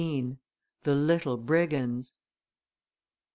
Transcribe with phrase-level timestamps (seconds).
[0.81, 2.13] THE LITTLE BRIGANDS.